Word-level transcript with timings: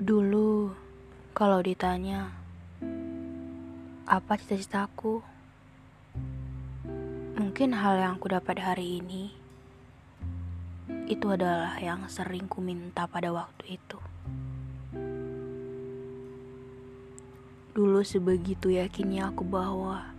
Dulu, 0.00 0.72
kalau 1.36 1.60
ditanya, 1.60 2.32
apa 4.08 4.32
cita-citaku? 4.40 5.20
Mungkin 7.36 7.76
hal 7.76 8.00
yang 8.00 8.16
aku 8.16 8.32
dapat 8.32 8.64
hari 8.64 9.04
ini, 9.04 9.28
itu 11.04 11.26
adalah 11.28 11.76
yang 11.84 12.08
sering 12.08 12.48
ku 12.48 12.64
minta 12.64 13.04
pada 13.04 13.28
waktu 13.28 13.76
itu. 13.76 14.00
Dulu 17.76 18.00
sebegitu 18.00 18.72
yakinnya 18.72 19.28
aku 19.28 19.44
bahwa 19.44 20.16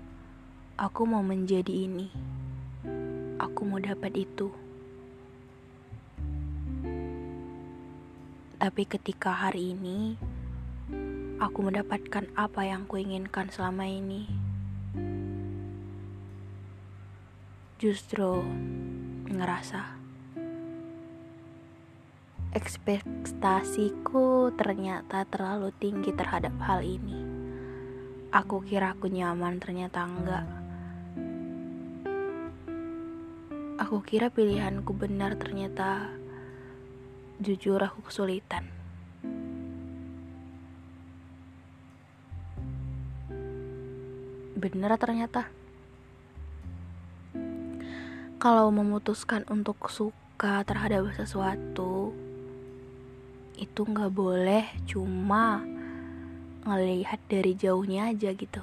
aku 0.78 1.10
mau 1.10 1.26
menjadi 1.26 1.90
ini. 1.90 2.14
Aku 3.42 3.66
mau 3.66 3.82
dapat 3.82 4.14
itu. 4.14 4.61
Tapi 8.62 8.86
ketika 8.86 9.34
hari 9.34 9.74
ini 9.74 10.14
aku 11.42 11.66
mendapatkan 11.66 12.30
apa 12.38 12.62
yang 12.62 12.86
kuinginkan 12.86 13.50
selama 13.50 13.90
ini, 13.90 14.30
justru 17.82 18.46
ngerasa 19.34 19.98
ekspektasiku 22.54 24.54
ternyata 24.54 25.26
terlalu 25.26 25.74
tinggi 25.82 26.14
terhadap 26.14 26.54
hal 26.62 26.86
ini. 26.86 27.18
Aku 28.30 28.62
kira 28.62 28.94
aku 28.94 29.10
nyaman, 29.10 29.58
ternyata 29.58 30.06
enggak. 30.06 30.46
Aku 33.82 34.06
kira 34.06 34.30
pilihanku 34.30 34.94
benar, 34.94 35.34
ternyata 35.42 36.21
jujur 37.42 37.82
aku 37.82 38.06
kesulitan. 38.06 38.70
Bener 44.62 44.94
ternyata. 45.02 45.50
Kalau 48.38 48.70
memutuskan 48.70 49.42
untuk 49.50 49.90
suka 49.90 50.62
terhadap 50.66 51.10
sesuatu, 51.18 52.14
itu 53.58 53.82
nggak 53.86 54.14
boleh 54.14 54.66
cuma 54.86 55.66
ngelihat 56.66 57.18
dari 57.26 57.58
jauhnya 57.58 58.14
aja 58.14 58.34
gitu. 58.38 58.62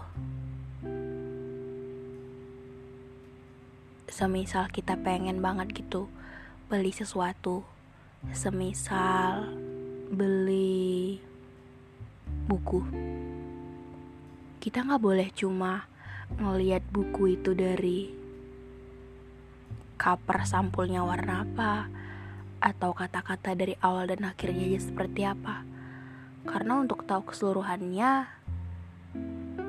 Semisal 4.07 4.71
kita 4.71 4.99
pengen 4.99 5.43
banget 5.43 5.75
gitu 5.75 6.07
beli 6.67 6.91
sesuatu, 6.91 7.63
semisal 8.35 9.47
beli 10.11 11.23
buku. 12.51 12.83
Kita 14.59 14.83
nggak 14.83 15.03
boleh 15.03 15.29
cuma 15.31 15.87
ngelihat 16.35 16.83
buku 16.91 17.39
itu 17.39 17.55
dari 17.55 18.11
cover 19.95 20.43
sampulnya 20.43 21.07
warna 21.07 21.47
apa 21.47 21.87
atau 22.59 22.91
kata-kata 22.91 23.55
dari 23.55 23.79
awal 23.79 24.11
dan 24.11 24.27
akhirnya 24.27 24.75
aja 24.75 24.81
seperti 24.83 25.23
apa. 25.23 25.63
Karena 26.43 26.83
untuk 26.83 27.07
tahu 27.07 27.31
keseluruhannya 27.31 28.27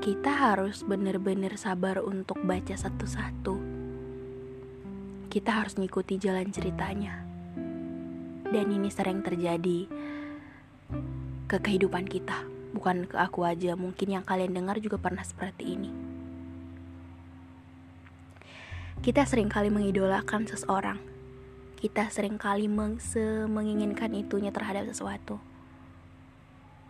kita 0.01 0.31
harus 0.31 0.81
benar-benar 0.81 1.53
sabar 1.53 2.01
untuk 2.01 2.41
baca 2.41 2.73
satu-satu. 2.73 3.55
Kita 5.29 5.61
harus 5.61 5.77
ngikuti 5.77 6.17
jalan 6.17 6.49
ceritanya 6.49 7.28
dan 8.49 8.65
ini 8.73 8.89
sering 8.89 9.21
terjadi 9.21 9.85
ke 11.49 11.57
kehidupan 11.61 12.09
kita, 12.09 12.45
bukan 12.73 13.05
ke 13.05 13.17
aku 13.17 13.45
aja. 13.45 13.77
Mungkin 13.77 14.13
yang 14.13 14.25
kalian 14.25 14.53
dengar 14.53 14.81
juga 14.81 14.97
pernah 14.97 15.21
seperti 15.21 15.77
ini. 15.77 15.91
Kita 18.99 19.23
sering 19.23 19.47
kali 19.47 19.71
mengidolakan 19.71 20.49
seseorang. 20.49 20.99
Kita 21.79 22.11
sering 22.11 22.35
kali 22.35 22.67
meng 22.67 22.99
menginginkan 23.47 24.11
itunya 24.11 24.51
terhadap 24.51 24.89
sesuatu. 24.91 25.39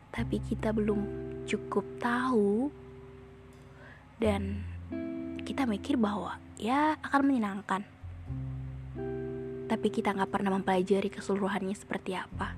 Tapi 0.10 0.42
kita 0.42 0.74
belum 0.74 1.06
cukup 1.46 1.86
tahu 2.02 2.74
dan 4.18 4.66
kita 5.46 5.70
mikir 5.70 6.02
bahwa 6.02 6.42
ya 6.58 6.98
akan 7.06 7.22
menyenangkan 7.30 7.86
tapi 9.70 9.94
kita 9.94 10.18
nggak 10.18 10.34
pernah 10.34 10.58
mempelajari 10.58 11.14
keseluruhannya 11.14 11.78
seperti 11.78 12.18
apa. 12.18 12.58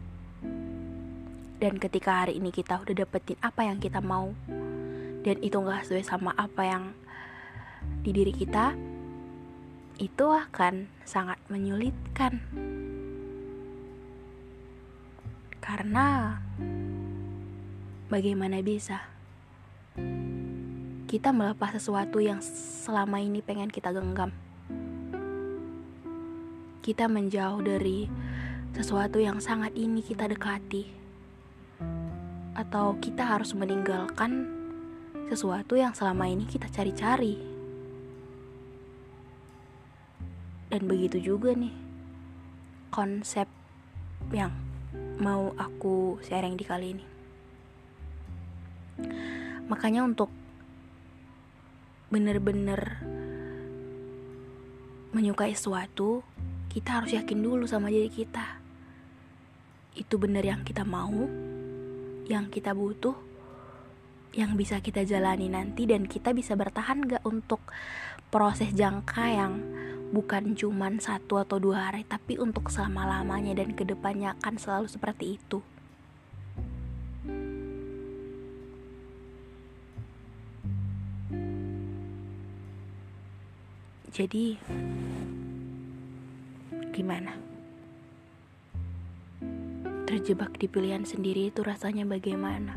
Dan 1.60 1.78
ketika 1.78 2.24
hari 2.24 2.40
ini 2.40 2.50
kita 2.50 2.80
udah 2.82 2.96
dapetin 2.96 3.38
apa 3.44 3.68
yang 3.68 3.78
kita 3.78 4.00
mau, 4.00 4.32
dan 5.22 5.38
itu 5.44 5.60
nggak 5.60 5.86
sesuai 5.86 6.08
sama 6.08 6.32
apa 6.40 6.64
yang 6.64 6.84
di 8.02 8.16
diri 8.16 8.34
kita, 8.34 8.74
itu 10.00 10.26
akan 10.26 10.88
sangat 11.04 11.38
menyulitkan. 11.52 12.42
Karena 15.62 16.40
bagaimana 18.10 18.66
bisa 18.66 19.06
kita 21.06 21.36
melepas 21.36 21.76
sesuatu 21.76 22.24
yang 22.24 22.40
selama 22.88 23.20
ini 23.20 23.44
pengen 23.44 23.70
kita 23.70 23.94
genggam? 23.94 24.32
Kita 26.82 27.06
menjauh 27.06 27.62
dari 27.62 28.10
sesuatu 28.74 29.22
yang 29.22 29.38
sangat 29.38 29.78
ini 29.78 30.02
kita 30.02 30.26
dekati, 30.26 30.90
atau 32.58 32.98
kita 32.98 33.38
harus 33.38 33.54
meninggalkan 33.54 34.50
sesuatu 35.30 35.78
yang 35.78 35.94
selama 35.94 36.26
ini 36.26 36.50
kita 36.50 36.66
cari-cari, 36.74 37.38
dan 40.74 40.82
begitu 40.90 41.22
juga 41.22 41.54
nih 41.54 41.74
konsep 42.90 43.46
yang 44.34 44.52
mau 45.22 45.54
aku 45.56 46.18
sharing 46.26 46.58
di 46.58 46.66
kali 46.66 46.88
ini. 46.98 47.06
Makanya 49.70 50.04
untuk 50.04 50.28
bener-bener 52.12 53.00
menyukai 55.16 55.56
sesuatu 55.56 56.24
kita 56.72 57.04
harus 57.04 57.12
yakin 57.12 57.44
dulu 57.44 57.68
sama 57.68 57.92
diri 57.92 58.08
kita. 58.08 58.64
Itu 59.92 60.16
benar 60.16 60.48
yang 60.48 60.64
kita 60.64 60.88
mau, 60.88 61.28
yang 62.32 62.48
kita 62.48 62.72
butuh, 62.72 63.20
yang 64.32 64.56
bisa 64.56 64.80
kita 64.80 65.04
jalani 65.04 65.52
nanti 65.52 65.84
dan 65.84 66.08
kita 66.08 66.32
bisa 66.32 66.56
bertahan 66.56 67.04
gak 67.04 67.28
untuk 67.28 67.60
proses 68.32 68.72
jangka 68.72 69.26
yang 69.28 69.60
bukan 70.16 70.56
cuman 70.56 71.04
satu 71.04 71.44
atau 71.44 71.60
dua 71.60 71.92
hari 71.92 72.08
tapi 72.08 72.40
untuk 72.40 72.72
selama-lamanya 72.72 73.60
dan 73.60 73.76
ke 73.76 73.84
depannya 73.84 74.36
akan 74.40 74.56
selalu 74.56 74.88
seperti 74.88 75.36
itu 75.40 75.60
jadi 84.12 84.60
gimana? 86.92 87.34
Terjebak 90.06 90.60
di 90.60 90.68
pilihan 90.68 91.08
sendiri 91.08 91.50
itu 91.50 91.64
rasanya 91.64 92.04
bagaimana? 92.04 92.76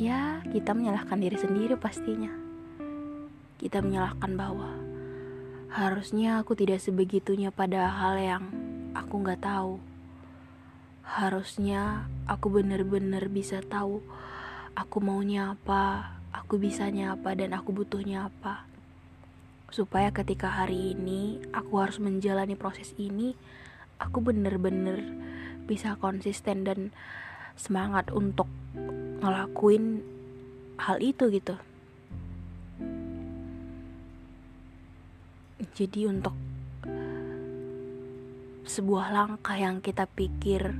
Ya 0.00 0.42
kita 0.50 0.74
menyalahkan 0.74 1.20
diri 1.20 1.38
sendiri 1.38 1.76
pastinya. 1.76 2.32
Kita 3.60 3.84
menyalahkan 3.84 4.32
bahwa 4.34 4.74
harusnya 5.70 6.42
aku 6.42 6.56
tidak 6.58 6.82
sebegitunya 6.82 7.54
pada 7.54 7.92
hal 7.92 8.18
yang 8.18 8.44
aku 8.96 9.22
nggak 9.22 9.44
tahu. 9.44 9.78
Harusnya 11.04 12.08
aku 12.26 12.48
benar-benar 12.48 13.28
bisa 13.28 13.60
tahu 13.60 14.00
aku 14.74 14.98
maunya 14.98 15.54
apa 15.54 16.18
aku 16.34 16.58
bisanya 16.58 17.14
apa 17.14 17.38
dan 17.38 17.54
aku 17.54 17.70
butuhnya 17.70 18.26
apa 18.26 18.66
supaya 19.74 20.14
ketika 20.14 20.46
hari 20.46 20.94
ini 20.94 21.42
aku 21.50 21.82
harus 21.82 21.98
menjalani 21.98 22.54
proses 22.54 22.94
ini 22.94 23.34
aku 23.98 24.22
bener-bener 24.22 25.02
bisa 25.66 25.98
konsisten 25.98 26.62
dan 26.62 26.94
semangat 27.58 28.14
untuk 28.14 28.46
ngelakuin 29.18 29.98
hal 30.78 31.02
itu 31.02 31.26
gitu. 31.26 31.58
Jadi 35.74 36.06
untuk 36.06 36.38
sebuah 38.62 39.10
langkah 39.10 39.58
yang 39.58 39.82
kita 39.82 40.06
pikir 40.06 40.70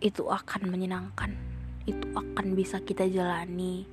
itu 0.00 0.24
akan 0.24 0.72
menyenangkan 0.72 1.36
itu 1.84 2.08
akan 2.16 2.56
bisa 2.56 2.80
kita 2.80 3.04
jalani. 3.12 3.84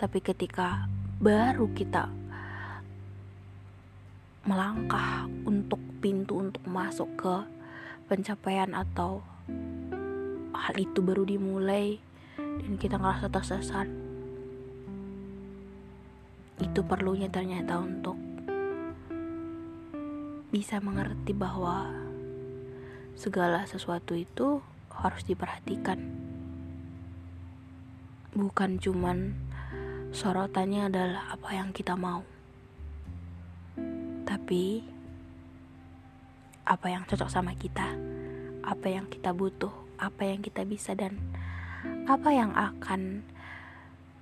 Tapi 0.00 0.24
ketika 0.24 0.88
baru 1.16 1.72
kita 1.72 2.12
melangkah 4.44 5.24
untuk 5.48 5.80
pintu 6.04 6.44
untuk 6.44 6.60
masuk 6.68 7.08
ke 7.16 7.36
pencapaian 8.04 8.76
atau 8.76 9.24
hal 10.52 10.76
itu 10.76 11.00
baru 11.00 11.24
dimulai 11.24 11.96
dan 12.36 12.76
kita 12.76 13.00
ngerasa 13.00 13.32
tersesat. 13.32 13.88
Itu 16.60 16.84
perlunya 16.84 17.32
ternyata 17.32 17.80
untuk 17.80 18.20
bisa 20.52 20.84
mengerti 20.84 21.32
bahwa 21.32 21.88
segala 23.16 23.64
sesuatu 23.64 24.12
itu 24.12 24.60
harus 24.92 25.24
diperhatikan. 25.24 25.96
Bukan 28.36 28.76
cuman 28.76 29.45
sorotannya 30.16 30.88
adalah 30.88 31.28
apa 31.28 31.52
yang 31.52 31.76
kita 31.76 31.92
mau. 31.92 32.24
Tapi 34.24 34.80
apa 36.64 36.86
yang 36.88 37.04
cocok 37.04 37.28
sama 37.28 37.52
kita? 37.52 37.92
Apa 38.64 38.88
yang 38.88 39.12
kita 39.12 39.36
butuh? 39.36 39.70
Apa 40.00 40.24
yang 40.24 40.40
kita 40.40 40.64
bisa 40.64 40.96
dan 40.96 41.20
apa 42.08 42.32
yang 42.32 42.56
akan 42.56 43.28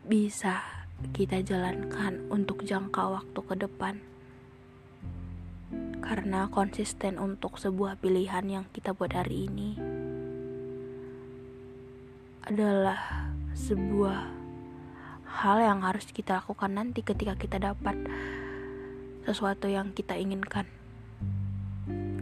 bisa 0.02 0.66
kita 1.14 1.46
jalankan 1.46 2.26
untuk 2.26 2.66
jangka 2.66 3.22
waktu 3.22 3.40
ke 3.46 3.54
depan. 3.54 3.94
Karena 6.02 6.50
konsisten 6.50 7.22
untuk 7.22 7.54
sebuah 7.62 8.02
pilihan 8.02 8.44
yang 8.50 8.64
kita 8.74 8.98
buat 8.98 9.14
hari 9.14 9.46
ini 9.46 9.78
adalah 12.44 13.30
sebuah 13.54 14.33
hal 15.44 15.60
yang 15.60 15.84
harus 15.84 16.08
kita 16.08 16.40
lakukan 16.40 16.72
nanti 16.72 17.04
ketika 17.04 17.36
kita 17.36 17.60
dapat 17.60 18.00
sesuatu 19.28 19.68
yang 19.68 19.92
kita 19.92 20.16
inginkan. 20.16 20.64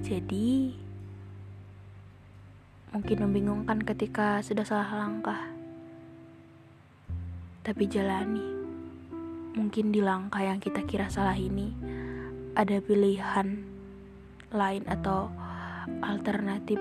Jadi, 0.02 0.74
Mungkin 2.92 3.24
membingungkan 3.24 3.80
ketika 3.80 4.44
sudah 4.44 4.69
salah 4.69 4.92
langkah. 5.00 5.48
Tapi 7.64 7.88
jalani. 7.88 8.44
Mungkin 9.56 9.96
di 9.96 10.04
langkah 10.04 10.44
yang 10.44 10.60
kita 10.60 10.84
kira 10.84 11.08
salah 11.08 11.32
ini 11.32 11.72
ada 12.52 12.84
pilihan 12.84 13.64
lain 14.52 14.84
atau 14.84 15.32
alternatif 16.04 16.76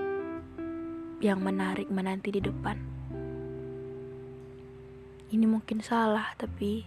yang 1.24 1.40
menarik 1.40 1.88
menanti 1.88 2.28
di 2.28 2.44
depan. 2.44 2.91
Ini 5.32 5.48
mungkin 5.48 5.80
salah, 5.80 6.36
tapi 6.36 6.84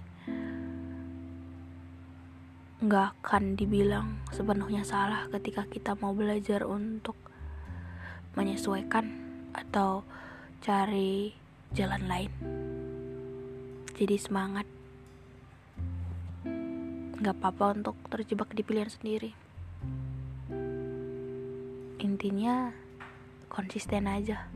nggak 2.85 3.25
akan 3.25 3.57
dibilang 3.57 4.21
sepenuhnya 4.29 4.85
salah 4.85 5.25
ketika 5.33 5.65
kita 5.65 5.97
mau 5.97 6.13
belajar 6.13 6.61
untuk 6.69 7.17
menyesuaikan 8.37 9.09
atau 9.57 10.05
cari 10.61 11.33
jalan 11.73 12.05
lain. 12.05 12.31
Jadi 13.97 14.15
semangat. 14.21 14.67
Gak 17.15 17.35
apa-apa 17.41 17.79
untuk 17.81 17.97
terjebak 18.13 18.53
di 18.53 18.61
pilihan 18.61 18.91
sendiri. 18.91 19.31
Intinya 22.03 22.75
konsisten 23.49 24.05
aja. 24.05 24.51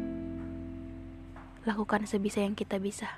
Lakukan 1.64 2.04
sebisa 2.06 2.44
yang 2.44 2.54
kita 2.54 2.78
bisa. 2.78 3.18